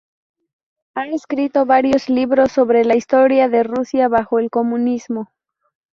[0.95, 5.29] Ha escrito varios libros sobre la historia de Rusia bajo el comunismo.